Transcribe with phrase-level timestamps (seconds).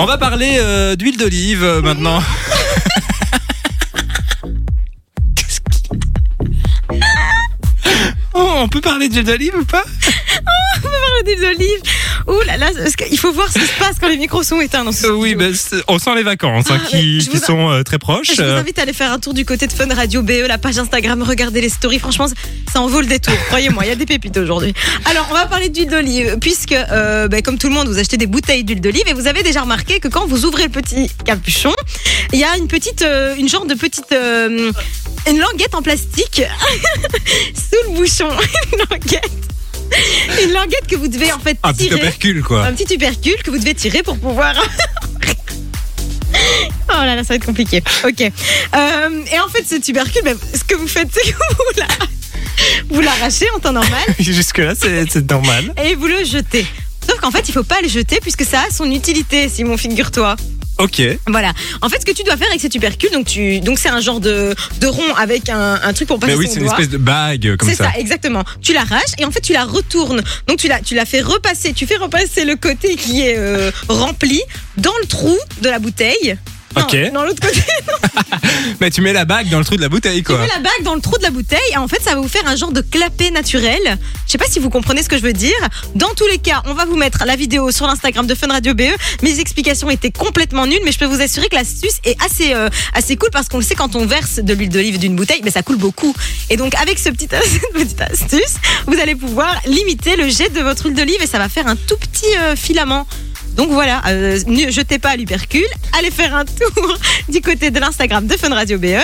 [0.00, 2.22] On va parler euh, d'huile d'olive euh, maintenant.
[5.34, 5.90] Qu'est-ce qui-
[8.34, 9.82] Oh, on peut parler d'huile d'olive ou pas?
[11.24, 11.82] Des olives.
[12.28, 14.60] Ouh là là, parce qu'il faut voir ce qui se passe quand les micros sont
[14.60, 15.52] éteints dans ce Euh, Oui, studio.
[15.54, 17.98] c'est- on sent les vacances hein, Ah, qui, mais je qui vous- sont euh, très
[17.98, 18.28] proches.
[18.36, 20.56] Je vous invite à aller faire un tour du côté de Fun Radio BE, la
[20.58, 21.98] page Instagram, regarder les stories.
[21.98, 22.26] Franchement,
[22.72, 23.34] ça en vaut le détour.
[23.48, 24.72] Croyez-moi, il y a des pépites aujourd'hui.
[25.04, 28.16] Alors, on va parler d'huile d'olive, puisque, euh, ben, comme tout le monde, vous achetez
[28.16, 31.10] des bouteilles d'huile d'olive et vous avez déjà remarqué que quand vous ouvrez le petit
[31.24, 31.72] capuchon,
[32.32, 34.70] il y a une petite, euh, une genre de petite, euh,
[35.28, 36.42] une languette en plastique
[37.54, 38.28] sous le bouchon.
[38.72, 39.30] une languette.
[40.44, 42.00] Une languette que vous devez en fait un petit tirer.
[42.00, 42.64] opercule, quoi.
[42.66, 44.54] Un petit tubercule que vous devez tirer pour pouvoir.
[46.34, 47.82] oh là là, ça va être compliqué.
[48.04, 48.20] Ok.
[48.20, 51.86] Euh, et en fait, ce tubercule, ben, ce que vous faites, c'est que vous la-
[53.18, 55.72] vous l'arrachez en temps normal Jusque-là, c'est c'est normal.
[55.84, 56.66] et vous le jetez.
[57.08, 60.36] Sauf qu'en fait, il faut pas le jeter puisque ça a son utilité, Simon, figure-toi.
[60.78, 61.02] Ok.
[61.26, 61.52] Voilà.
[61.80, 64.00] En fait, ce que tu dois faire avec ces tubercules, donc tu, donc c'est un
[64.00, 66.74] genre de, de rond avec un, un truc pour passer Mais oui, c'est une doigt.
[66.74, 67.90] espèce de bague comme C'est ça.
[67.92, 67.98] ça.
[67.98, 68.44] exactement.
[68.62, 70.22] Tu l'arraches et en fait tu la retournes.
[70.46, 71.72] Donc tu la, tu la fais repasser.
[71.72, 74.40] Tu fais repasser le côté qui est euh, rempli
[74.76, 76.36] dans le trou de la bouteille.
[76.80, 77.12] Ok.
[77.12, 77.62] Dans l'autre côté,
[78.80, 80.38] Mais tu mets la bague dans le trou de la bouteille, tu quoi.
[80.38, 82.28] mets la bague dans le trou de la bouteille et en fait ça va vous
[82.28, 83.98] faire un genre de clapet naturel.
[84.26, 85.56] Je sais pas si vous comprenez ce que je veux dire.
[85.94, 88.74] Dans tous les cas, on va vous mettre la vidéo sur l'Instagram de Fun Radio
[88.74, 88.84] BE.
[89.22, 92.68] Mes explications étaient complètement nulles, mais je peux vous assurer que l'astuce est assez euh,
[92.94, 95.50] assez cool parce qu'on le sait quand on verse de l'huile d'olive d'une bouteille, mais
[95.50, 96.14] ça coule beaucoup.
[96.50, 98.54] Et donc avec ce petit cette petite astuce,
[98.86, 101.76] vous allez pouvoir limiter le jet de votre huile d'olive et ça va faire un
[101.76, 103.06] tout petit euh, filament.
[103.58, 105.66] Donc voilà, euh, ne jetez pas à l'hypercule,
[105.98, 106.96] allez faire un tour
[107.28, 108.84] du côté de l'Instagram de Fun Radio BE.
[108.86, 109.00] Et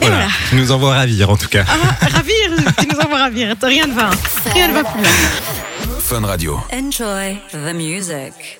[0.00, 0.16] voilà.
[0.16, 0.28] Voilà.
[0.48, 1.66] Tu nous envoies ravir, en tout cas.
[1.68, 3.54] Ah, ravir, tu nous envoies ravir.
[3.62, 4.10] Rien ne va.
[4.54, 5.04] Rien ne va plus.
[6.00, 6.58] Fun Radio.
[6.72, 8.59] Enjoy the music.